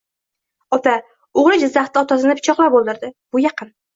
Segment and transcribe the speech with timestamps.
[0.77, 0.93] Ota:
[1.41, 3.73] O'g'il Jizzaxda otasini pichoqlab o'ldirdi Bu yaqin